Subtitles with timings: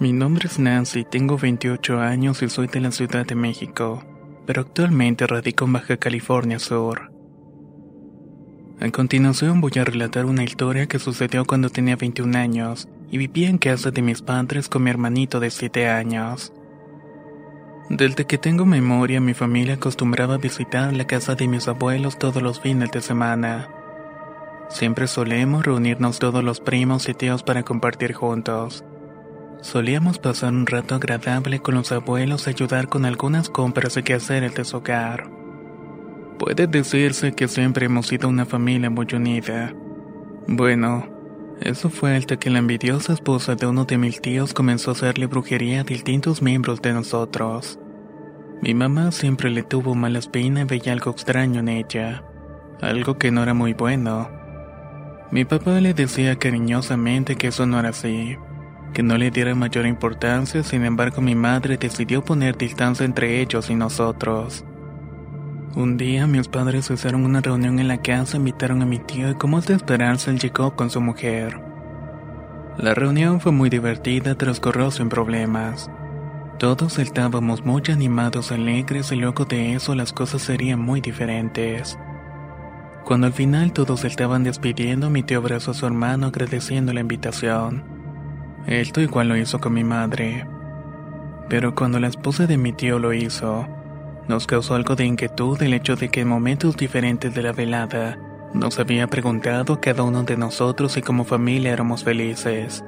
[0.00, 4.04] Mi nombre es Nancy, tengo 28 años y soy de la Ciudad de México,
[4.46, 7.10] pero actualmente radico en Baja California Sur.
[8.78, 13.48] A continuación voy a relatar una historia que sucedió cuando tenía 21 años y vivía
[13.48, 16.52] en casa de mis padres con mi hermanito de 7 años.
[17.90, 22.60] Desde que tengo memoria, mi familia acostumbraba visitar la casa de mis abuelos todos los
[22.60, 23.68] fines de semana.
[24.68, 28.84] Siempre solemos reunirnos todos los primos y tíos para compartir juntos.
[29.60, 34.54] Solíamos pasar un rato agradable con los abuelos y ayudar con algunas compras y quehaceres
[34.54, 35.28] de su hogar.
[36.38, 39.74] Puede decirse que siempre hemos sido una familia muy unida.
[40.46, 41.08] Bueno,
[41.60, 45.26] eso fue hasta que la envidiosa esposa de uno de mis tíos comenzó a hacerle
[45.26, 47.80] brujería a distintos miembros de nosotros.
[48.62, 52.22] Mi mamá siempre le tuvo mala espina y veía algo extraño en ella,
[52.80, 54.30] algo que no era muy bueno.
[55.32, 58.36] Mi papá le decía cariñosamente que eso no era así,
[58.92, 63.70] que no le diera mayor importancia, sin embargo mi madre decidió poner distancia entre ellos
[63.70, 64.64] y nosotros.
[65.76, 69.34] Un día mis padres hicieron una reunión en la casa, invitaron a mi tío y
[69.34, 71.60] como es de esperarse él llegó con su mujer.
[72.78, 75.90] La reunión fue muy divertida, transcurrió sin problemas.
[76.58, 81.98] Todos estábamos muy animados, alegres y luego de eso las cosas serían muy diferentes.
[83.04, 87.97] Cuando al final todos estaban despidiendo, mi tío abrazó a su hermano agradeciendo la invitación.
[88.66, 90.46] Esto igual lo hizo con mi madre.
[91.48, 93.66] Pero cuando la esposa de mi tío lo hizo,
[94.28, 98.18] nos causó algo de inquietud el hecho de que en momentos diferentes de la velada
[98.52, 102.84] nos había preguntado cada uno de nosotros si como familia éramos felices.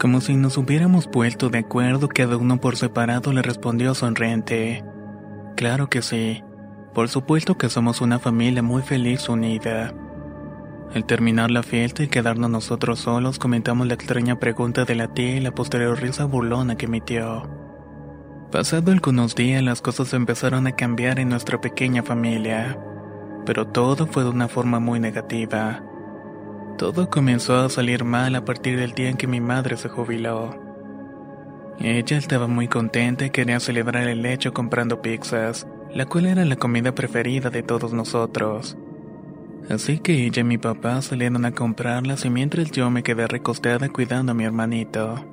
[0.00, 4.84] Como si nos hubiéramos puesto de acuerdo, cada uno por separado le respondió sonriente.
[5.56, 6.42] Claro que sí.
[6.94, 9.92] Por supuesto que somos una familia muy feliz unida.
[10.92, 15.36] Al terminar la fiesta y quedarnos nosotros solos, comentamos la extraña pregunta de la tía
[15.36, 17.48] y la posterior risa burlona que emitió.
[18.50, 22.76] Pasado algunos días, las cosas empezaron a cambiar en nuestra pequeña familia,
[23.46, 25.84] pero todo fue de una forma muy negativa.
[26.76, 30.58] Todo comenzó a salir mal a partir del día en que mi madre se jubiló.
[31.78, 36.56] Ella estaba muy contenta y quería celebrar el hecho comprando pizzas, la cual era la
[36.56, 38.76] comida preferida de todos nosotros.
[39.70, 43.88] Así que ella y mi papá salieron a comprarlas y mientras yo me quedé recostada
[43.88, 45.24] cuidando a mi hermanito.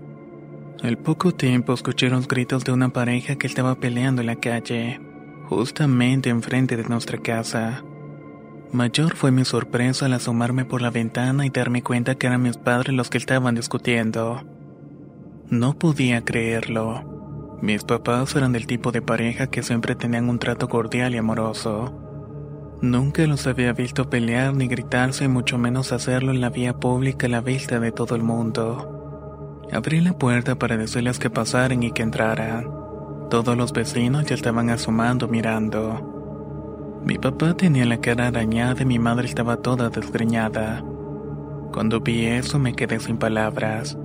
[0.84, 5.02] Al poco tiempo escuché los gritos de una pareja que estaba peleando en la calle,
[5.50, 7.84] justamente enfrente de nuestra casa.
[8.72, 12.58] Mayor fue mi sorpresa al asomarme por la ventana y darme cuenta que eran mis
[12.58, 14.44] padres los que estaban discutiendo.
[15.50, 17.58] No podía creerlo.
[17.64, 22.07] Mis papás eran del tipo de pareja que siempre tenían un trato cordial y amoroso.
[22.82, 27.30] Nunca los había visto pelear ni gritarse, mucho menos hacerlo en la vía pública a
[27.30, 29.66] la vista de todo el mundo.
[29.72, 32.70] Abrí la puerta para decirles que pasaran y que entraran.
[33.32, 37.02] Todos los vecinos ya estaban asomando mirando.
[37.04, 40.84] Mi papá tenía la cara arañada y mi madre estaba toda desgreñada.
[41.74, 43.98] Cuando vi eso me quedé sin palabras.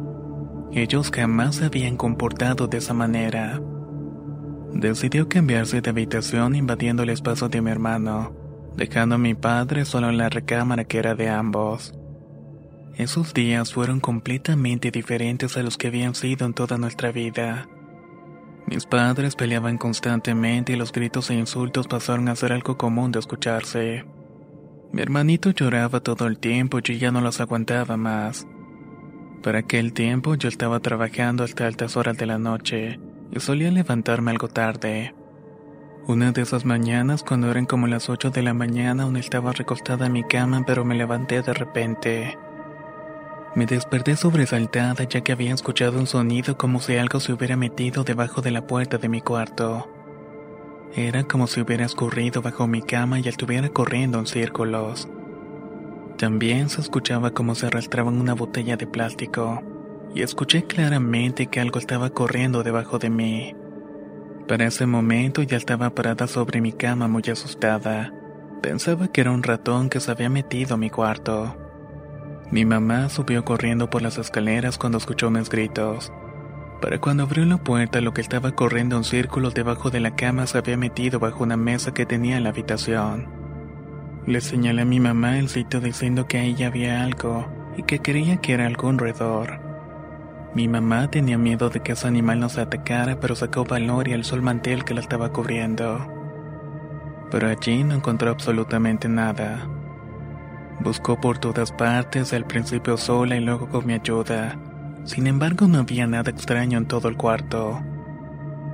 [0.72, 3.60] Ellos jamás se habían comportado de esa manera.
[4.72, 8.41] Decidió cambiarse de habitación invadiendo el espacio de mi hermano
[8.76, 11.94] dejando a mi padre solo en la recámara que era de ambos.
[12.96, 17.68] Esos días fueron completamente diferentes a los que habían sido en toda nuestra vida.
[18.66, 23.18] Mis padres peleaban constantemente y los gritos e insultos pasaron a ser algo común de
[23.18, 24.04] escucharse.
[24.92, 28.46] Mi hermanito lloraba todo el tiempo y ya no los aguantaba más.
[29.42, 33.00] Para aquel tiempo yo estaba trabajando hasta altas horas de la noche
[33.32, 35.14] y solía levantarme algo tarde.
[36.08, 40.06] Una de esas mañanas, cuando eran como las 8 de la mañana, aún estaba recostada
[40.06, 42.36] en mi cama, pero me levanté de repente.
[43.54, 48.02] Me desperté sobresaltada ya que había escuchado un sonido como si algo se hubiera metido
[48.02, 49.88] debajo de la puerta de mi cuarto.
[50.92, 55.08] Era como si hubiera escurrido bajo mi cama y estuviera corriendo en círculos.
[56.18, 59.62] También se escuchaba como se arrastraban una botella de plástico,
[60.16, 63.54] y escuché claramente que algo estaba corriendo debajo de mí.
[64.48, 68.12] Para ese momento ya estaba parada sobre mi cama muy asustada.
[68.60, 71.56] Pensaba que era un ratón que se había metido a mi cuarto.
[72.50, 76.12] Mi mamá subió corriendo por las escaleras cuando escuchó mis gritos.
[76.82, 80.48] Para cuando abrió la puerta, lo que estaba corriendo en círculos debajo de la cama
[80.48, 83.28] se había metido bajo una mesa que tenía en la habitación.
[84.26, 87.46] Le señalé a mi mamá el sitio diciendo que ahí había algo
[87.76, 89.61] y que creía que era algún roedor.
[90.54, 94.36] Mi mamá tenía miedo de que ese animal nos atacara, pero sacó valor y alzó
[94.36, 96.06] el mantel que la estaba cubriendo.
[97.30, 99.66] Pero allí no encontró absolutamente nada.
[100.80, 104.58] Buscó por todas partes, al principio sola y luego con mi ayuda.
[105.04, 107.80] Sin embargo, no había nada extraño en todo el cuarto.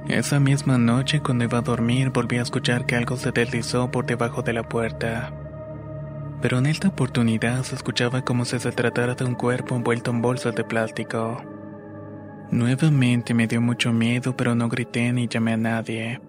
[0.08, 4.04] Esa misma noche, cuando iba a dormir, volví a escuchar que algo se deslizó por
[4.04, 5.32] debajo de la puerta.
[6.42, 10.22] Pero en esta oportunidad se escuchaba como si se tratara de un cuerpo envuelto en
[10.22, 11.42] bolsas de plástico.
[12.50, 16.20] Nuevamente me dio mucho miedo, pero no grité ni llamé a nadie.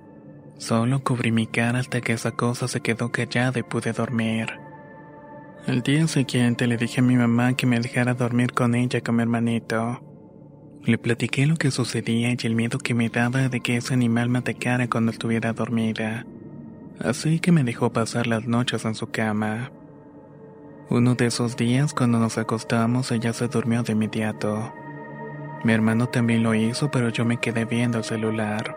[0.57, 4.47] Solo cubrí mi cara hasta que esa cosa se quedó callada y pude dormir.
[5.67, 9.15] Al día siguiente le dije a mi mamá que me dejara dormir con ella con
[9.15, 10.01] mi hermanito.
[10.83, 14.29] Le platiqué lo que sucedía y el miedo que me daba de que ese animal
[14.29, 16.25] me atacara cuando estuviera dormida.
[16.99, 19.71] Así que me dejó pasar las noches en su cama.
[20.89, 24.73] Uno de esos días, cuando nos acostamos, ella se durmió de inmediato.
[25.63, 28.75] Mi hermano también lo hizo, pero yo me quedé viendo el celular.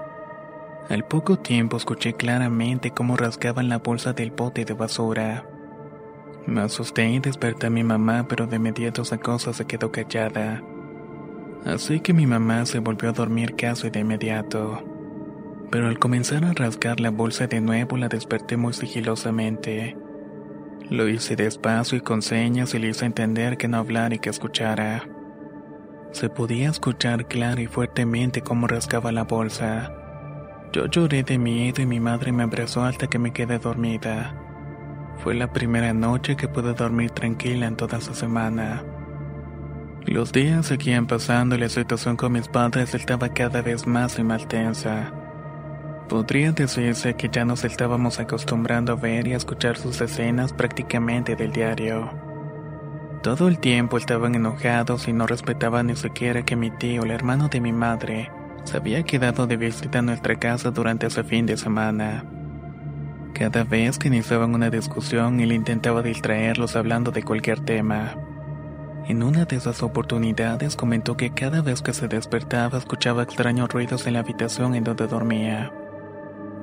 [0.88, 5.46] Al poco tiempo escuché claramente cómo rasgaban la bolsa del bote de basura.
[6.46, 10.60] Me asusté y desperté a mi mamá, pero de inmediato esa cosa se quedó callada.
[11.64, 14.82] Así que mi mamá se volvió a dormir casi de inmediato.
[15.70, 19.96] Pero al comenzar a rasgar la bolsa de nuevo la desperté muy sigilosamente.
[20.90, 24.30] Lo hice despacio y con señas y le hice entender que no hablara y que
[24.30, 25.08] escuchara.
[26.12, 29.92] Se podía escuchar claro y fuertemente cómo rascaba la bolsa.
[30.72, 34.34] Yo lloré de miedo y mi madre me abrazó hasta que me quedé dormida.
[35.22, 38.84] Fue la primera noche que pude dormir tranquila en toda esa semana.
[40.04, 44.22] Los días seguían pasando y la situación con mis padres estaba cada vez más y
[44.22, 45.12] más tensa.
[46.08, 51.36] Podría decirse que ya nos estábamos acostumbrando a ver y a escuchar sus escenas prácticamente
[51.36, 52.31] del diario.
[53.22, 57.48] Todo el tiempo estaban enojados y no respetaban ni siquiera que mi tío, el hermano
[57.48, 58.32] de mi madre,
[58.64, 62.24] se había quedado de visita en nuestra casa durante ese fin de semana.
[63.32, 68.16] Cada vez que iniciaban una discusión, él intentaba distraerlos hablando de cualquier tema.
[69.06, 74.08] En una de esas oportunidades comentó que cada vez que se despertaba escuchaba extraños ruidos
[74.08, 75.72] en la habitación en donde dormía.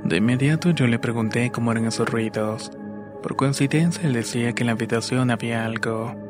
[0.03, 2.69] De inmediato yo le pregunté cómo eran esos ruidos.
[3.23, 6.28] Por coincidencia él decía que en la habitación había algo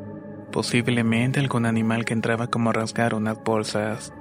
[0.50, 4.12] posiblemente algún animal que entraba como a rasgar unas bolsas.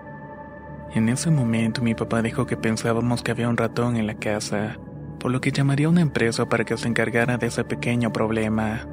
[0.93, 4.77] En ese momento mi papá dijo que pensábamos que había un ratón en la casa,
[5.19, 8.87] por lo que llamaría a una empresa para que se encargara de ese pequeño problema.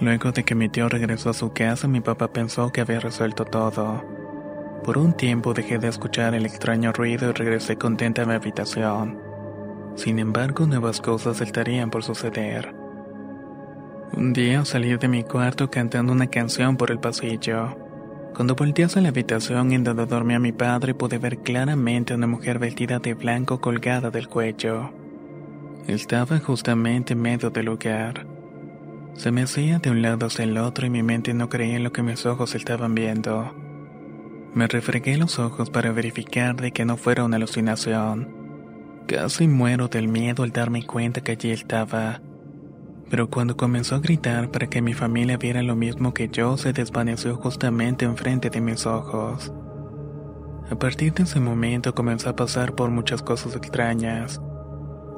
[0.00, 3.44] Luego de que mi tío regresó a su casa, mi papá pensó que había resuelto
[3.44, 4.02] todo.
[4.82, 9.18] Por un tiempo dejé de escuchar el extraño ruido y regresé contenta a mi habitación.
[9.94, 12.83] Sin embargo, nuevas cosas estarían por suceder.
[14.16, 17.76] Un día salí de mi cuarto cantando una canción por el pasillo.
[18.32, 22.28] Cuando volteé hacia la habitación en donde dormía mi padre pude ver claramente a una
[22.28, 24.92] mujer vestida de blanco colgada del cuello.
[25.88, 28.24] Estaba justamente en medio del lugar.
[29.14, 31.84] Se me hacía de un lado hacia el otro y mi mente no creía en
[31.84, 33.52] lo que mis ojos estaban viendo.
[34.54, 38.28] Me refregué los ojos para verificar de que no fuera una alucinación.
[39.08, 42.20] Casi muero del miedo al darme cuenta que allí estaba
[43.10, 46.72] pero cuando comenzó a gritar para que mi familia viera lo mismo que yo, se
[46.72, 49.52] desvaneció justamente enfrente de mis ojos.
[50.70, 54.40] A partir de ese momento comenzó a pasar por muchas cosas extrañas.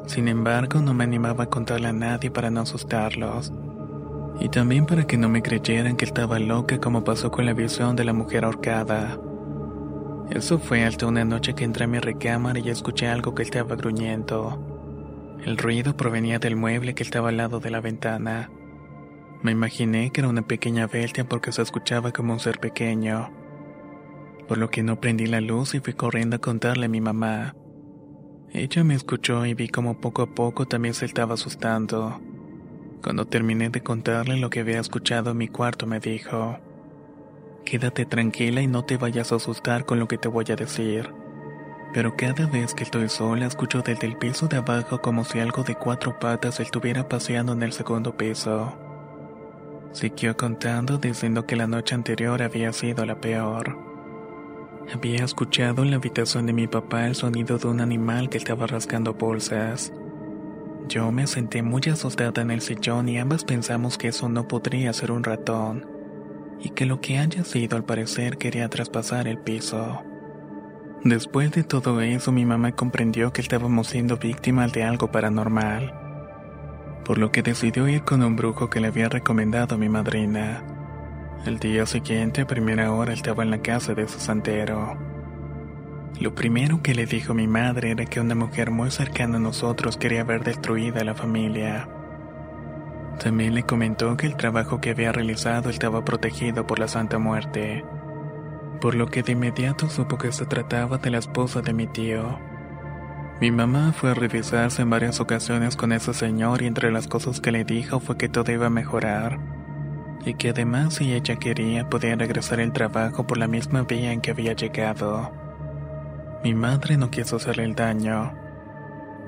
[0.06, 3.52] Sin embargo, no me animaba a contarle a nadie para no asustarlos.
[4.40, 7.96] Y también para que no me creyeran que estaba loca como pasó con la visión
[7.96, 9.18] de la mujer ahorcada.
[10.30, 13.76] Eso fue hasta una noche que entré a mi recámara y escuché algo que estaba
[13.76, 14.75] gruñendo.
[15.44, 18.50] El ruido provenía del mueble que estaba al lado de la ventana.
[19.42, 23.30] Me imaginé que era una pequeña bestia porque se escuchaba como un ser pequeño.
[24.48, 27.54] Por lo que no prendí la luz y fui corriendo a contarle a mi mamá.
[28.52, 32.20] Ella me escuchó y vi como poco a poco también se estaba asustando.
[33.02, 36.58] Cuando terminé de contarle lo que había escuchado en mi cuarto me dijo,
[37.64, 41.12] Quédate tranquila y no te vayas a asustar con lo que te voy a decir.
[41.96, 45.62] Pero cada vez que estoy sola escucho desde el piso de abajo como si algo
[45.62, 48.76] de cuatro patas estuviera paseando en el segundo piso.
[49.92, 53.78] Siguió contando diciendo que la noche anterior había sido la peor.
[54.92, 58.66] Había escuchado en la habitación de mi papá el sonido de un animal que estaba
[58.66, 59.90] rascando bolsas.
[60.88, 64.92] Yo me senté muy asustada en el sillón y ambas pensamos que eso no podría
[64.92, 65.86] ser un ratón,
[66.60, 70.05] y que lo que haya sido al parecer quería traspasar el piso.
[71.04, 75.94] Después de todo eso mi mamá comprendió que estábamos siendo víctimas de algo paranormal,
[77.04, 80.64] por lo que decidió ir con un brujo que le había recomendado mi madrina.
[81.44, 84.98] El día siguiente, a primera hora, estaba en la casa de su santero.
[86.18, 89.98] Lo primero que le dijo mi madre era que una mujer muy cercana a nosotros
[89.98, 91.88] quería ver destruida la familia.
[93.22, 97.84] También le comentó que el trabajo que había realizado estaba protegido por la Santa Muerte,
[98.80, 102.38] por lo que de inmediato supo que se trataba de la esposa de mi tío.
[103.40, 107.40] Mi mamá fue a revisarse en varias ocasiones con ese señor y entre las cosas
[107.40, 109.38] que le dijo fue que todo iba a mejorar
[110.26, 114.20] y que además si ella quería podía regresar el trabajo por la misma vía en
[114.20, 115.32] que había llegado.
[116.42, 118.34] Mi madre no quiso hacerle el daño.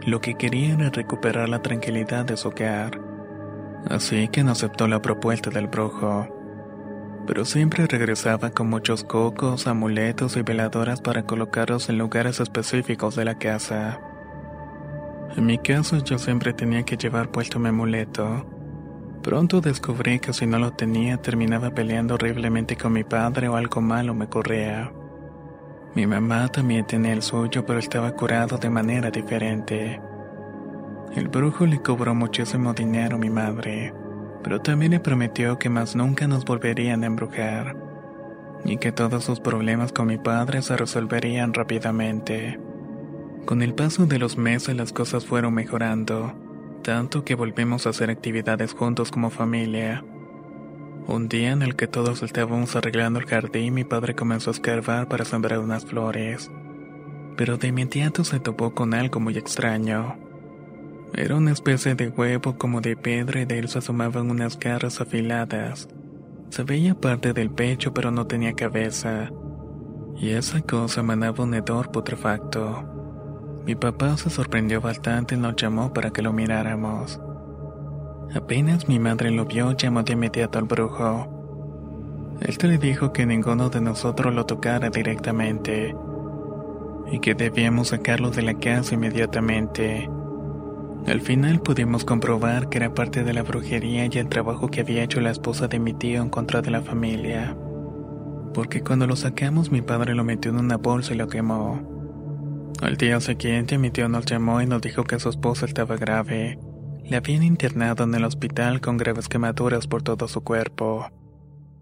[0.05, 3.00] Lo que quería era recuperar la tranquilidad de su hogar.
[3.88, 6.28] Así que no aceptó la propuesta del brujo.
[7.28, 13.25] Pero siempre regresaba con muchos cocos, amuletos y veladoras para colocarlos en lugares específicos de
[13.25, 14.00] la casa.
[15.37, 18.58] En mi caso yo siempre tenía que llevar puesto mi amuleto
[19.23, 23.80] Pronto descubrí que si no lo tenía terminaba peleando horriblemente con mi padre o algo
[23.80, 24.92] malo me corría.
[25.94, 30.00] Mi mamá también tenía el suyo, pero estaba curado de manera diferente.
[31.14, 33.92] El brujo le cobró muchísimo dinero a mi madre,
[34.42, 37.76] pero también le prometió que más nunca nos volverían a embrujar,
[38.64, 42.59] y que todos sus problemas con mi padre se resolverían rápidamente.
[43.45, 46.35] Con el paso de los meses las cosas fueron mejorando
[46.88, 50.04] tanto que volvimos a hacer actividades juntos como familia.
[51.07, 55.07] Un día en el que todos estábamos arreglando el jardín, mi padre comenzó a escarbar
[55.07, 56.50] para sembrar unas flores.
[57.37, 60.16] Pero de inmediato se topó con algo muy extraño.
[61.14, 65.00] Era una especie de huevo como de piedra y de él se asomaban unas garras
[65.00, 65.88] afiladas.
[66.50, 69.30] Se veía parte del pecho pero no tenía cabeza.
[70.16, 72.84] Y esa cosa emanaba un hedor putrefacto.
[73.64, 77.20] Mi papá se sorprendió bastante y nos llamó para que lo miráramos.
[78.34, 81.38] Apenas mi madre lo vio, llamó de inmediato al brujo.
[82.40, 85.94] Él le dijo que ninguno de nosotros lo tocara directamente
[87.10, 90.08] y que debíamos sacarlo de la casa inmediatamente.
[91.07, 95.02] Al final pudimos comprobar que era parte de la brujería y el trabajo que había
[95.02, 97.57] hecho la esposa de mi tío en contra de la familia.
[98.52, 102.75] Porque cuando lo sacamos mi padre lo metió en una bolsa y lo quemó.
[102.83, 106.59] Al día siguiente mi tío nos llamó y nos dijo que su esposa estaba grave.
[107.05, 111.07] Le habían internado en el hospital con graves quemaduras por todo su cuerpo.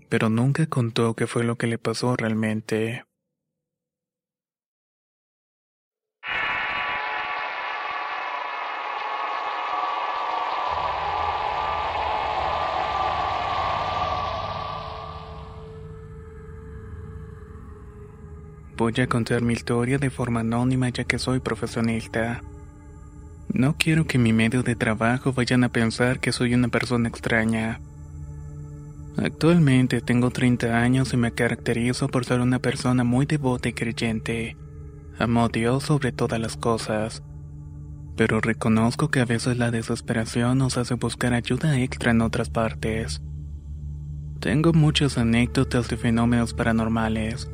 [0.09, 3.06] Pero nunca contó qué fue lo que le pasó realmente.
[18.76, 22.42] Voy a contar mi historia de forma anónima ya que soy profesionista.
[23.49, 27.80] No quiero que mi medio de trabajo vayan a pensar que soy una persona extraña.
[29.16, 34.59] Actualmente tengo 30 años y me caracterizo por ser una persona muy devota y creyente.
[35.18, 37.23] Amo a Dios sobre todas las cosas.
[38.14, 43.23] Pero reconozco que a veces la desesperación nos hace buscar ayuda extra en otras partes.
[44.38, 47.49] Tengo muchas anécdotas de fenómenos paranormales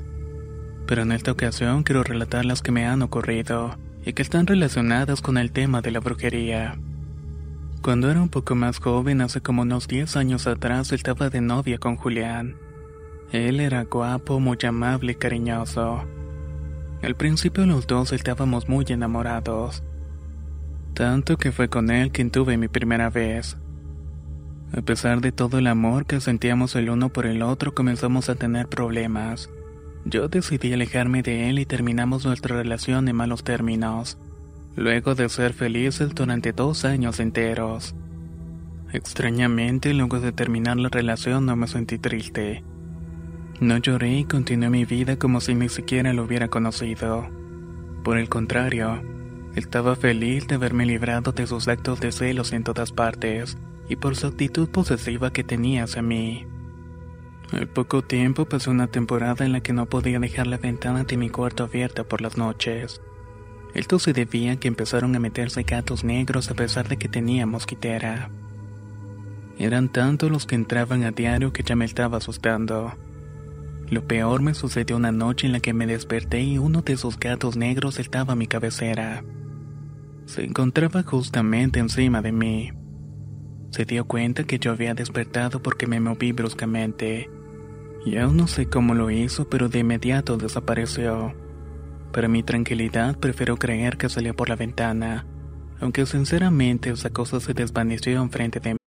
[0.92, 5.22] pero en esta ocasión quiero relatar las que me han ocurrido y que están relacionadas
[5.22, 6.78] con el tema de la brujería.
[7.80, 11.78] Cuando era un poco más joven, hace como unos 10 años atrás, estaba de novia
[11.78, 12.56] con Julián.
[13.30, 16.04] Él era guapo, muy amable y cariñoso.
[17.02, 19.82] Al principio los dos estábamos muy enamorados.
[20.92, 23.56] Tanto que fue con él quien tuve mi primera vez.
[24.76, 28.34] A pesar de todo el amor que sentíamos el uno por el otro, comenzamos a
[28.34, 29.48] tener problemas.
[30.04, 34.18] Yo decidí alejarme de él y terminamos nuestra relación en malos términos,
[34.76, 37.94] luego de ser felices durante dos años enteros.
[38.92, 42.62] Extrañamente, luego de terminar la relación no me sentí triste.
[43.60, 47.28] No lloré y continué mi vida como si ni siquiera lo hubiera conocido.
[48.02, 49.00] Por el contrario,
[49.54, 54.16] Estaba feliz de haberme librado de sus actos de celos en todas partes y por
[54.16, 56.46] su actitud posesiva que tenía hacia mí.
[57.52, 61.18] Al poco tiempo pasó una temporada en la que no podía dejar la ventana de
[61.18, 63.02] mi cuarto abierta por las noches.
[63.74, 67.46] Esto se debía a que empezaron a meterse gatos negros a pesar de que tenía
[67.46, 68.30] mosquitera.
[69.58, 72.94] Eran tantos los que entraban a diario que ya me estaba asustando.
[73.90, 77.20] Lo peor me sucedió una noche en la que me desperté y uno de esos
[77.20, 79.24] gatos negros estaba a mi cabecera.
[80.24, 82.72] Se encontraba justamente encima de mí.
[83.70, 87.28] Se dio cuenta que yo había despertado porque me moví bruscamente.
[88.04, 91.34] Y aún no sé cómo lo hizo, pero de inmediato desapareció.
[92.12, 95.24] Para mi tranquilidad prefiero creer que salió por la ventana,
[95.80, 98.78] aunque sinceramente esa cosa se desvaneció enfrente de mí.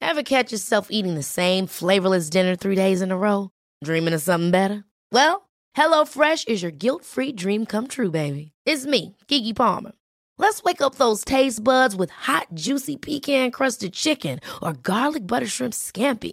[0.00, 3.50] Ever catch yourself eating the same flavorless dinner three days in a row?
[3.84, 4.84] Dreaming of something better?
[5.12, 8.50] Well, HelloFresh is your guilt-free dream come true, baby.
[8.66, 9.92] It's me, Kiki Palmer.
[10.38, 15.74] Let's wake up those taste buds with hot, juicy pecan-crusted chicken or garlic butter shrimp
[15.74, 16.32] scampi.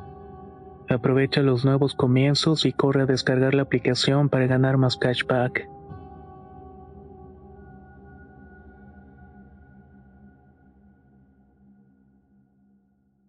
[0.91, 5.69] Aprovecha los nuevos comienzos y corre a descargar la aplicación para ganar más cashback.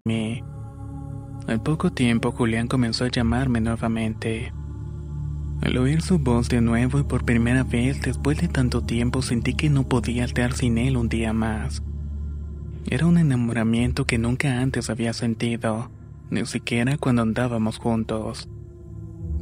[0.05, 0.43] Me.
[1.47, 4.53] Al poco tiempo Julián comenzó a llamarme nuevamente.
[5.61, 9.55] Al oír su voz de nuevo y por primera vez después de tanto tiempo sentí
[9.55, 11.81] que no podía estar sin él un día más.
[12.91, 15.89] Era un enamoramiento que nunca antes había sentido
[16.33, 18.49] ni siquiera cuando andábamos juntos.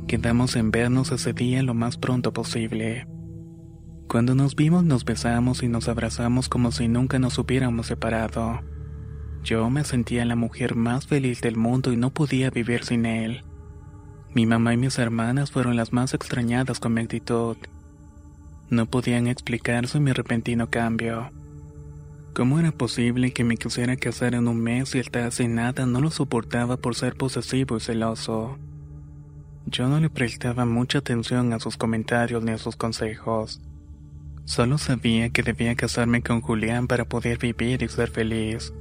[0.09, 3.07] Quedamos en vernos ese día lo más pronto posible.
[4.09, 8.61] Cuando nos vimos nos besamos y nos abrazamos como si nunca nos hubiéramos separado.
[9.45, 13.45] Yo me sentía la mujer más feliz del mundo y no podía vivir sin él.
[14.35, 17.57] Mi mamá y mis hermanas fueron las más extrañadas con mi actitud.
[18.69, 21.31] No podían explicarse mi repentino cambio.
[22.33, 26.01] ¿Cómo era posible que me quisiera casar en un mes y estar sin nada no
[26.01, 28.57] lo soportaba por ser posesivo y celoso?
[29.67, 33.61] Yo no le prestaba mucha atención a sus comentarios ni a sus consejos.
[34.45, 38.73] Solo sabía que debía casarme con Julián para poder vivir y ser feliz.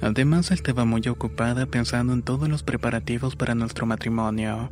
[0.00, 4.70] Además, estaba muy ocupada pensando en todos los preparativos para nuestro matrimonio.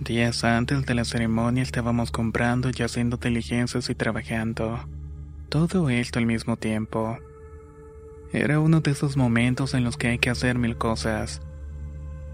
[0.00, 4.80] Días antes de la ceremonia estábamos comprando y haciendo diligencias y trabajando.
[5.50, 7.18] Todo esto al mismo tiempo.
[8.32, 11.42] Era uno de esos momentos en los que hay que hacer mil cosas.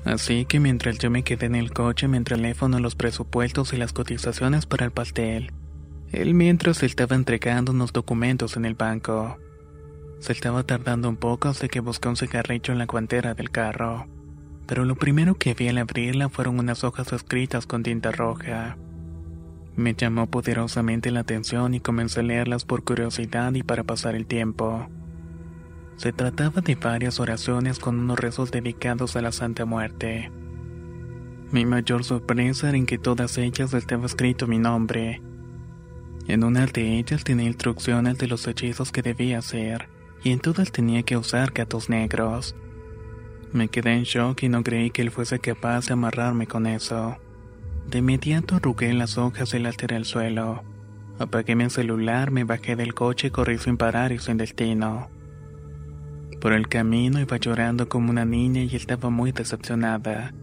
[0.05, 3.95] Así que mientras yo me quedé en el coche, me teléfono los presupuestos y las
[3.95, 5.51] cotizaciones para el pastel.
[6.13, 9.39] Él mientras estaba entregando unos documentos en el banco.
[10.21, 14.07] Se estaba tardando un poco hasta que buscó un cigarrillo en la guantera del carro.
[14.67, 18.77] Pero lo primero que vi al abrirla fueron unas hojas escritas con tinta roja.
[19.77, 24.27] Me llamó poderosamente la atención y comencé a leerlas por curiosidad y para pasar el
[24.27, 24.89] tiempo.
[25.97, 30.31] Se trataba de varias oraciones con unos rezos dedicados a la Santa Muerte.
[31.53, 35.21] Mi mayor sorpresa era en que todas ellas estaba escrito mi nombre.
[36.27, 39.89] En una de ellas tenía instrucciones de los hechizos que debía hacer
[40.25, 42.57] y en todas tenía que usar gatos negros.
[43.53, 47.17] Me quedé en shock y no creí que él fuese capaz de amarrarme con eso.
[47.89, 50.65] De inmediato arrugué las hojas y las tiré al suelo.
[51.19, 55.09] Apagué mi celular, me bajé del coche y corrí sin parar y sin destino.
[56.41, 60.35] Por el camino iba llorando como una niña y estaba muy decepcionada.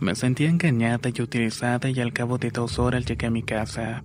[0.00, 4.04] Me sentía engañada y utilizada y al cabo de dos horas llegué a mi casa.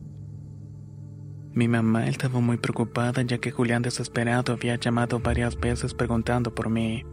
[1.53, 6.69] Mi mamá estaba muy preocupada ya que Julián desesperado había llamado varias veces preguntando por
[6.69, 7.03] mí.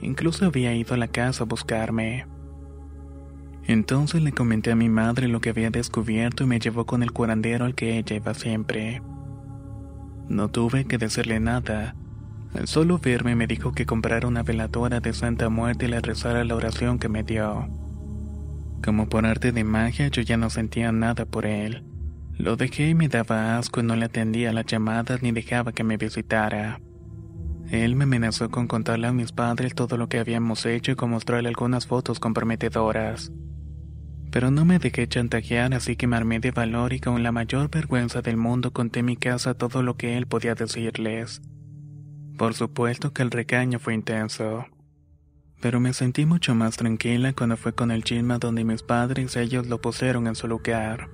[0.00, 2.26] Incluso había ido a la casa a buscarme.
[3.66, 7.12] Entonces le comenté a mi madre lo que había descubierto y me llevó con el
[7.12, 9.02] curandero al que ella iba siempre.
[10.28, 11.94] No tuve que decirle nada.
[12.54, 16.44] Al solo verme me dijo que comprara una veladora de Santa Muerte y le rezara
[16.44, 17.68] la oración que me dio.
[18.84, 21.84] Como por arte de magia yo ya no sentía nada por él.
[22.36, 25.84] Lo dejé y me daba asco y no le atendía las llamadas ni dejaba que
[25.84, 26.80] me visitara.
[27.70, 31.10] Él me amenazó con contarle a mis padres todo lo que habíamos hecho y con
[31.10, 33.32] mostrarle algunas fotos comprometedoras.
[34.32, 37.68] Pero no me dejé chantajear, así que me armé de valor y con la mayor
[37.70, 41.42] vergüenza del mundo conté mi casa todo lo que él podía decirles.
[42.38, 44.64] Por supuesto que el recaño fue intenso.
[45.60, 49.66] Pero me sentí mucho más tranquila cuando fue con el chisma donde mis padres ellos
[49.66, 51.10] lo pusieron en su lugar.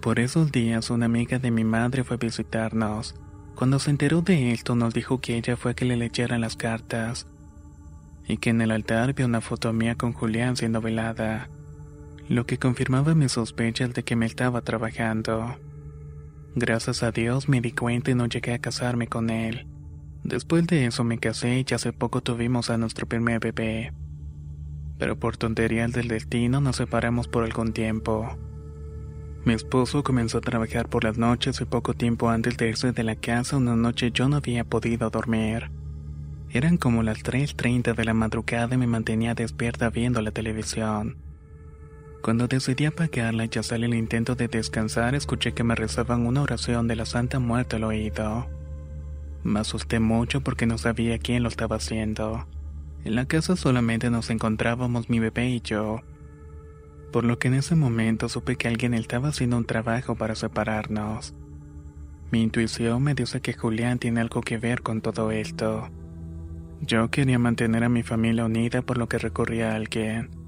[0.00, 3.14] Por esos días una amiga de mi madre fue a visitarnos.
[3.54, 6.56] Cuando se enteró de esto nos dijo que ella fue a que le leyeran las
[6.56, 7.26] cartas
[8.26, 11.50] y que en el altar vio una foto mía con Julián siendo velada,
[12.28, 15.56] lo que confirmaba mis sospechas de que me estaba trabajando.
[16.54, 19.66] Gracias a Dios me di cuenta y no llegué a casarme con él.
[20.22, 23.92] Después de eso me casé y hace poco tuvimos a nuestro primer bebé.
[24.98, 28.38] Pero por tonterías del destino nos separamos por algún tiempo.
[29.44, 33.04] Mi esposo comenzó a trabajar por las noches y poco tiempo antes de irse de
[33.04, 35.70] la casa una noche yo no había podido dormir.
[36.48, 41.23] Eran como las 3.30 de la madrugada y me mantenía despierta viendo la televisión.
[42.24, 46.88] Cuando decidí apagarla y hacer el intento de descansar, escuché que me rezaban una oración
[46.88, 48.48] de la Santa Muerte al oído.
[49.42, 52.46] Me asusté mucho porque no sabía quién lo estaba haciendo.
[53.04, 56.00] En la casa solamente nos encontrábamos mi bebé y yo
[57.12, 61.34] por lo que en ese momento supe que alguien estaba haciendo un trabajo para separarnos.
[62.30, 65.90] Mi intuición me dice que Julián tiene algo que ver con todo esto.
[66.80, 70.43] Yo quería mantener a mi familia unida por lo que recurrí a alguien.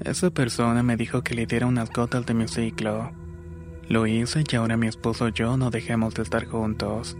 [0.00, 3.12] Esa persona me dijo que le diera unas gotas de mi ciclo.
[3.88, 7.16] Lo hice y ahora mi esposo y yo no dejamos de estar juntos.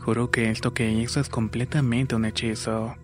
[0.00, 2.96] Juro que esto que hizo es completamente un hechizo.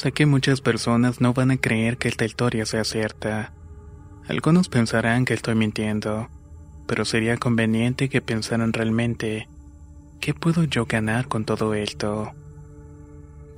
[0.00, 3.52] Sé que muchas personas no van a creer que esta historia sea cierta.
[4.26, 6.30] Algunos pensarán que estoy mintiendo,
[6.86, 9.50] pero sería conveniente que pensaran realmente,
[10.18, 12.32] ¿qué puedo yo ganar con todo esto?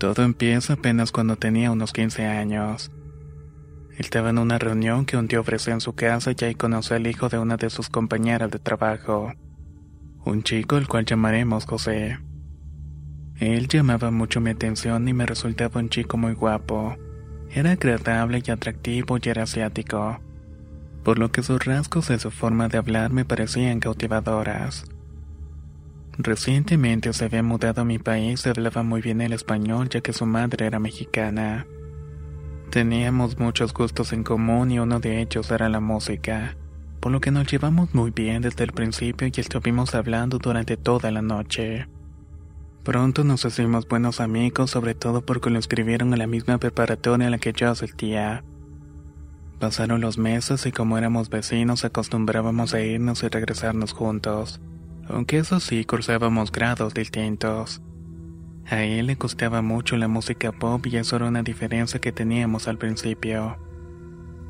[0.00, 2.90] Todo empieza apenas cuando tenía unos 15 años.
[3.96, 7.06] Estaba en una reunión que un tío ofreció en su casa y ahí conocí al
[7.06, 9.32] hijo de una de sus compañeras de trabajo,
[10.24, 12.18] un chico el cual llamaremos José.
[13.42, 16.96] Él llamaba mucho mi atención y me resultaba un chico muy guapo.
[17.50, 20.20] Era agradable y atractivo y era asiático,
[21.02, 24.84] por lo que sus rasgos y su forma de hablar me parecían cautivadoras.
[26.18, 30.12] Recientemente se había mudado a mi país y hablaba muy bien el español ya que
[30.12, 31.66] su madre era mexicana.
[32.70, 36.56] Teníamos muchos gustos en común y uno de ellos era la música,
[37.00, 41.10] por lo que nos llevamos muy bien desde el principio y estuvimos hablando durante toda
[41.10, 41.88] la noche.
[42.84, 47.30] Pronto nos hicimos buenos amigos, sobre todo porque lo escribieron a la misma preparatoria en
[47.30, 48.42] la que yo asistía.
[49.60, 54.60] Pasaron los meses y como éramos vecinos acostumbrábamos a irnos y regresarnos juntos,
[55.08, 57.80] aunque eso sí cursábamos grados distintos.
[58.66, 62.66] A él le gustaba mucho la música pop y eso era una diferencia que teníamos
[62.66, 63.58] al principio.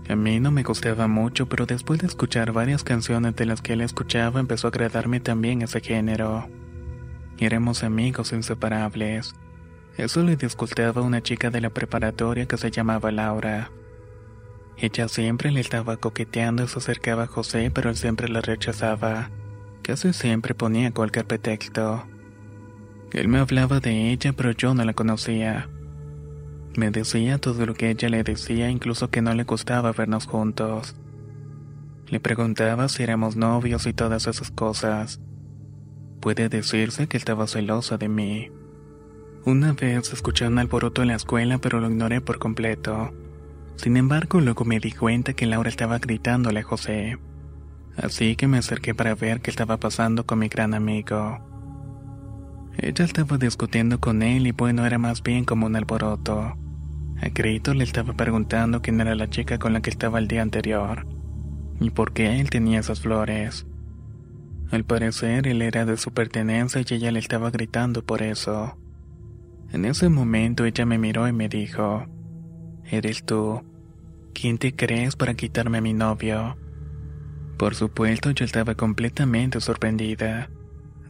[0.09, 3.75] A mí no me gustaba mucho, pero después de escuchar varias canciones de las que
[3.75, 6.49] él escuchaba empezó a agradarme también ese género.
[7.43, 9.35] Éramos amigos inseparables.
[9.97, 13.73] Eso le disgustaba a una chica de la preparatoria que se llamaba Laura.
[14.77, 19.33] Ella siempre le estaba coqueteando y se acercaba a José, pero él siempre la rechazaba.
[19.83, 22.07] Casi siempre ponía cualquier pretexto.
[23.11, 25.69] Él me hablaba de ella, pero yo no la conocía.
[26.77, 30.95] Me decía todo lo que ella le decía, incluso que no le gustaba vernos juntos.
[32.07, 35.21] Le preguntaba si éramos novios y todas esas cosas.
[36.23, 38.53] Puede decirse que estaba celosa de mí.
[39.45, 43.13] Una vez escuché un alboroto en la escuela, pero lo ignoré por completo.
[43.75, 47.19] Sin embargo, luego me di cuenta que Laura estaba gritándole a José.
[47.97, 51.41] Así que me acerqué para ver qué estaba pasando con mi gran amigo.
[52.79, 56.57] Ella estaba discutiendo con él y bueno, era más bien como un alboroto.
[57.21, 60.43] A grito le estaba preguntando quién era la chica con la que estaba el día
[60.43, 61.05] anterior
[61.81, 63.67] y por qué él tenía esas flores.
[64.73, 68.79] Al parecer él era de su pertenencia y ella le estaba gritando por eso.
[69.71, 72.07] En ese momento ella me miró y me dijo,
[72.91, 73.63] Eres tú.
[74.33, 76.57] ¿Quién te crees para quitarme a mi novio?
[77.59, 80.49] Por supuesto, yo estaba completamente sorprendida.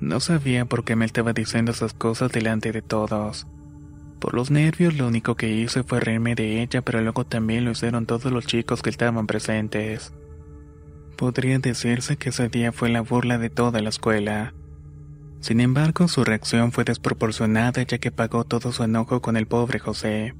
[0.01, 3.46] No sabía por qué me estaba diciendo esas cosas delante de todos.
[4.18, 7.70] Por los nervios lo único que hice fue reírme de ella, pero luego también lo
[7.70, 10.12] hicieron todos los chicos que estaban presentes.
[11.23, 14.55] Podría decirse que ese día fue la burla de toda la escuela.
[15.39, 19.79] Sin embargo, su reacción fue desproporcionada ya que pagó todo su enojo con el pobre
[19.79, 20.35] José.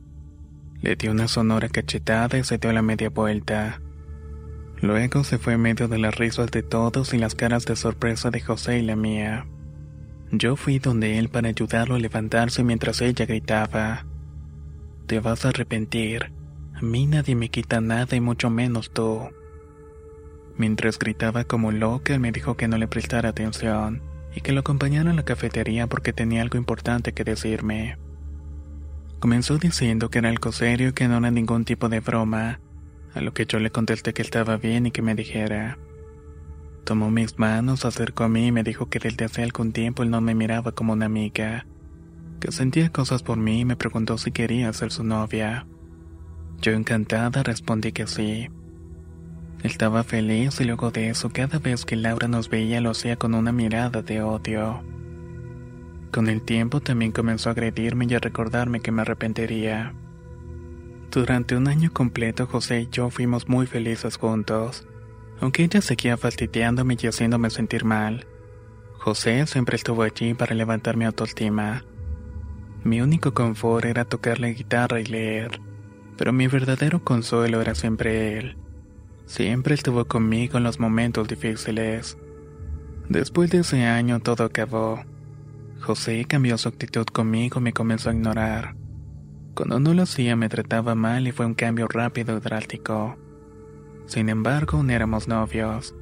[0.81, 3.81] Le dio una sonora cachetada y se dio la media vuelta.
[4.81, 8.33] Luego se fue en medio de las risas de todos y las caras de sorpresa
[8.33, 9.47] de José y la mía.
[10.33, 14.05] Yo fui donde él para ayudarlo a levantarse mientras ella gritaba.
[15.07, 16.33] Te vas a arrepentir.
[16.75, 19.29] A mí nadie me quita nada y mucho menos tú.
[20.63, 24.01] Mientras gritaba como loca, me dijo que no le prestara atención
[24.33, 27.99] y que lo acompañara a la cafetería porque tenía algo importante que decirme.
[29.19, 32.61] Comenzó diciendo que era algo serio y que no era ningún tipo de broma,
[33.13, 35.79] a lo que yo le contesté que estaba bien y que me dijera.
[36.85, 40.11] Tomó mis manos, acercó a mí y me dijo que desde hace algún tiempo él
[40.11, 41.67] no me miraba como una amiga,
[42.39, 45.67] que sentía cosas por mí y me preguntó si quería ser su novia.
[46.61, 48.49] Yo encantada respondí que sí.
[49.63, 53.35] Estaba feliz y luego de eso cada vez que Laura nos veía lo hacía con
[53.35, 54.83] una mirada de odio.
[56.11, 59.95] Con el tiempo también comenzó a agredirme y a recordarme que me arrepentiría.
[61.13, 64.85] Durante un año completo José y yo fuimos muy felices juntos,
[65.41, 68.27] aunque ella seguía fastidiándome y haciéndome sentir mal.
[68.99, 71.85] José siempre estuvo allí para levantar mi autoestima.
[72.83, 75.61] Mi único confort era tocar la guitarra y leer,
[76.17, 78.62] pero mi verdadero consuelo era siempre él.
[79.27, 82.19] Siempre estuvo conmigo en los momentos difíciles.
[83.09, 85.03] Después de ese año todo acabó.
[85.81, 88.77] José cambió su actitud conmigo y me comenzó a ignorar.
[89.55, 93.17] Cuando no lo hacía me trataba mal y fue un cambio rápido y drástico.
[94.07, 95.95] Sin embargo, no éramos novios.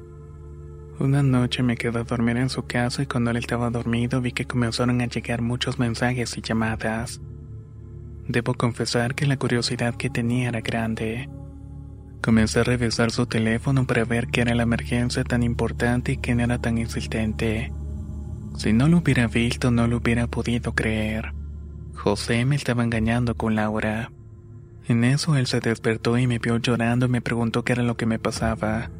[0.99, 4.31] Una noche me quedé a dormir en su casa y cuando él estaba dormido vi
[4.31, 7.21] que comenzaron a llegar muchos mensajes y llamadas.
[8.27, 11.27] Debo confesar que la curiosidad que tenía era grande.
[12.21, 16.39] Comencé a revisar su teléfono para ver qué era la emergencia tan importante y quién
[16.39, 17.73] era tan insistente.
[18.55, 21.33] Si no lo hubiera visto, no lo hubiera podido creer.
[21.95, 24.11] José me estaba engañando con Laura.
[24.87, 27.97] En eso él se despertó y me vio llorando y me preguntó qué era lo
[27.97, 28.91] que me pasaba.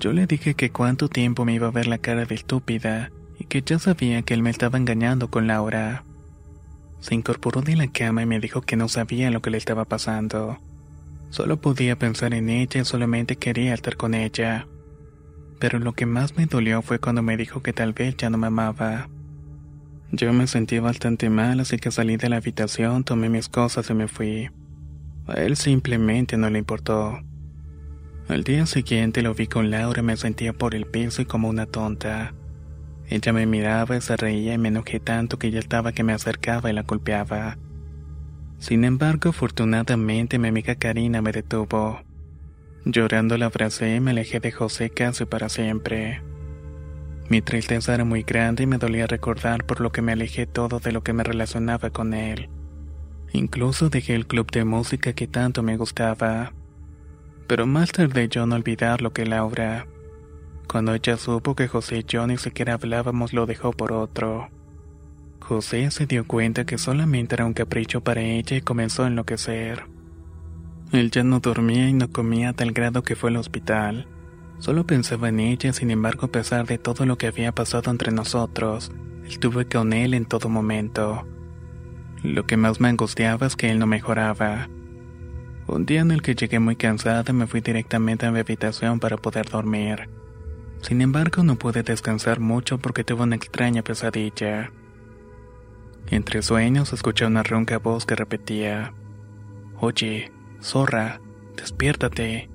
[0.00, 3.44] Yo le dije que cuánto tiempo me iba a ver la cara de estúpida y
[3.44, 6.04] que ya sabía que él me estaba engañando con Laura.
[6.98, 9.84] Se incorporó de la cama y me dijo que no sabía lo que le estaba
[9.84, 10.58] pasando.
[11.30, 14.66] Solo podía pensar en ella y solamente quería estar con ella.
[15.58, 18.38] Pero lo que más me dolió fue cuando me dijo que tal vez ya no
[18.38, 19.08] me amaba.
[20.12, 23.94] Yo me sentí bastante mal, así que salí de la habitación, tomé mis cosas y
[23.94, 24.50] me fui.
[25.28, 27.20] A él simplemente no le importó.
[28.26, 31.48] Al día siguiente lo vi con Laura y me sentía por el piso y como
[31.48, 32.34] una tonta.
[33.08, 36.12] Ella me miraba y se reía y me enojé tanto que ya estaba que me
[36.12, 37.56] acercaba y la golpeaba.
[38.60, 42.02] Sin embargo, afortunadamente mi amiga Karina me detuvo.
[42.84, 46.22] Llorando la abracé y me alejé de José casi para siempre.
[47.30, 50.78] Mi tristeza era muy grande y me dolía recordar por lo que me alejé todo
[50.78, 52.50] de lo que me relacionaba con él.
[53.32, 56.52] Incluso dejé el club de música que tanto me gustaba.
[57.46, 59.86] Pero más tarde yo no olvidar lo que Laura.
[60.68, 64.50] Cuando ella supo que José y yo ni siquiera hablábamos, lo dejó por otro.
[65.50, 69.82] José se dio cuenta que solamente era un capricho para ella y comenzó a enloquecer.
[70.92, 74.06] Él ya no dormía y no comía a tal grado que fue al hospital.
[74.60, 78.12] Solo pensaba en ella, sin embargo, a pesar de todo lo que había pasado entre
[78.12, 78.92] nosotros,
[79.26, 81.26] estuve con él en todo momento.
[82.22, 84.68] Lo que más me angustiaba es que él no mejoraba.
[85.66, 89.16] Un día en el que llegué muy cansada me fui directamente a mi habitación para
[89.16, 90.08] poder dormir.
[90.80, 94.70] Sin embargo, no pude descansar mucho porque tuve una extraña pesadilla.
[96.08, 98.94] Entre sueños escuché una ronca voz que repetía,
[99.78, 101.20] Oye, zorra,
[101.56, 102.50] despiértate.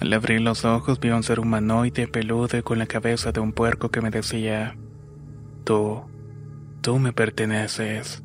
[0.00, 3.40] Al abrir los ojos vi a un ser humanoide peludo y con la cabeza de
[3.40, 4.76] un puerco que me decía,
[5.64, 6.02] Tú,
[6.80, 8.22] tú me perteneces.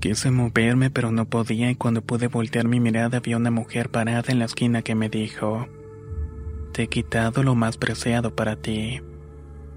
[0.00, 3.88] Quise moverme pero no podía y cuando pude voltear mi mirada vi a una mujer
[3.88, 5.68] parada en la esquina que me dijo,
[6.72, 9.00] Te he quitado lo más preciado para ti.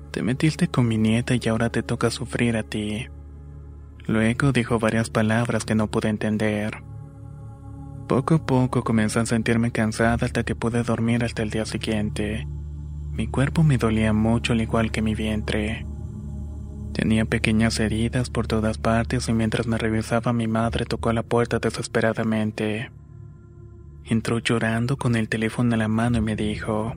[0.10, 3.08] Te metiste con mi nieta y ahora te toca sufrir a ti.
[4.08, 6.84] Luego dijo varias palabras que no pude entender.
[8.08, 12.48] Poco a poco comencé a sentirme cansada hasta que pude dormir hasta el día siguiente.
[13.12, 15.88] Mi cuerpo me dolía mucho al igual que mi vientre.
[16.94, 21.60] Tenía pequeñas heridas por todas partes y mientras me revisaba mi madre tocó la puerta
[21.60, 22.92] desesperadamente.
[24.06, 26.94] Entró llorando con el teléfono en la mano y me dijo,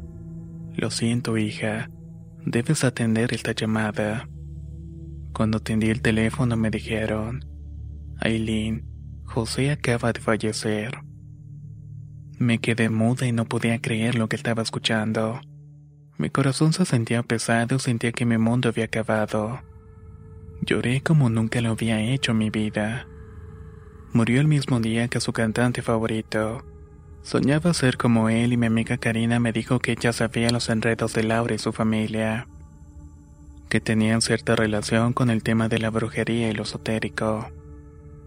[0.76, 1.90] Lo siento hija,
[2.44, 4.28] debes atender esta llamada.
[5.38, 7.44] Cuando atendí el teléfono me dijeron,
[8.18, 8.88] Aileen,
[9.22, 10.98] José acaba de fallecer.
[12.40, 15.40] Me quedé muda y no podía creer lo que estaba escuchando.
[16.16, 19.60] Mi corazón se sentía pesado, sentía que mi mundo había acabado.
[20.60, 23.06] Lloré como nunca lo había hecho en mi vida.
[24.12, 26.64] Murió el mismo día que su cantante favorito.
[27.22, 31.14] Soñaba ser como él y mi amiga Karina me dijo que ella sabía los enredos
[31.14, 32.48] de Laura y su familia,
[33.68, 37.50] que tenían cierta relación con el tema de la brujería y lo esotérico.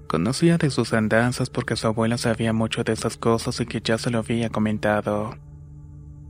[0.07, 3.97] Conocía de sus andanzas porque su abuela sabía mucho de esas cosas y que ya
[3.97, 5.37] se lo había comentado.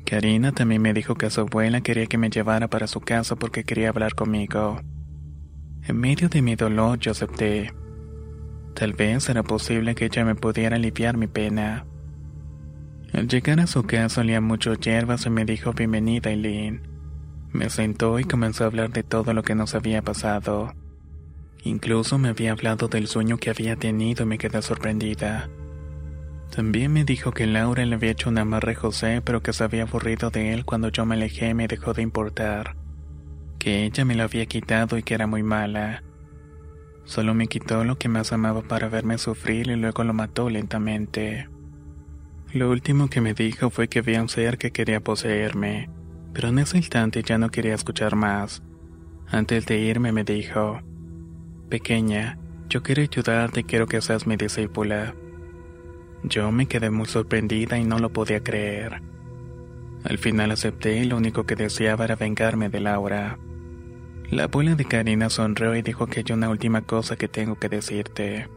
[0.06, 3.64] Karina también me dijo que su abuela quería que me llevara para su casa porque
[3.64, 4.82] quería hablar conmigo.
[5.84, 7.74] En medio de mi dolor yo acepté.
[8.76, 11.86] Tal vez era posible que ella me pudiera aliviar mi pena.
[13.14, 16.91] Al llegar a su casa olía mucho hierbas y me dijo bienvenida Eileen.
[17.54, 20.74] Me sentó y comenzó a hablar de todo lo que nos había pasado.
[21.64, 25.50] Incluso me había hablado del sueño que había tenido y me quedé sorprendida.
[26.56, 29.64] También me dijo que Laura le había hecho un amarre a José, pero que se
[29.64, 32.76] había aburrido de él cuando yo me alejé y me dejó de importar.
[33.60, 36.04] Que ella me lo había quitado y que era muy mala.
[37.06, 41.48] Solo me quitó lo que más amaba para verme sufrir y luego lo mató lentamente.
[42.54, 45.90] Lo último que me dijo fue que había un ser que quería poseerme,
[46.34, 48.64] pero en ese instante ya no quería escuchar más.
[49.28, 50.82] Antes de irme me dijo,
[51.70, 52.38] Pequeña,
[52.70, 55.16] yo quiero ayudarte y quiero que seas mi discípula.
[56.24, 59.02] Yo me quedé muy sorprendida y no lo podía creer.
[60.04, 63.40] Al final acepté y lo único que deseaba era vengarme de Laura.
[64.30, 67.70] La abuela de Karina sonrió y dijo que hay una última cosa que tengo que
[67.70, 68.48] decirte.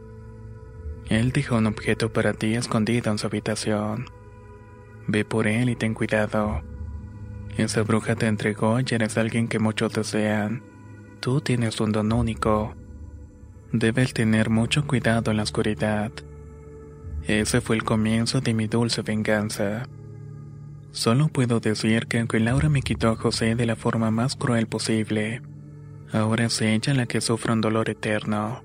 [1.09, 4.05] Él dejó un objeto para ti escondido en su habitación.
[5.07, 6.63] Ve por él y ten cuidado.
[7.57, 10.61] Esa bruja te entregó y eres alguien que muchos desean.
[11.21, 12.75] Tú tienes un don único.
[13.71, 16.11] Debes tener mucho cuidado en la oscuridad.
[17.23, 19.87] Ese fue el comienzo de mi dulce venganza.
[20.91, 24.67] Solo puedo decir que aunque Laura me quitó a José de la forma más cruel
[24.67, 25.41] posible,
[26.11, 28.64] ahora es ella la que sufre un dolor eterno.